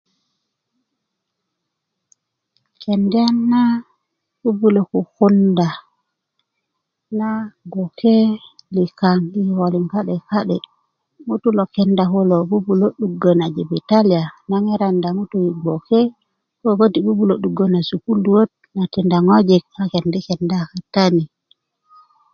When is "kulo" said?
12.11-12.37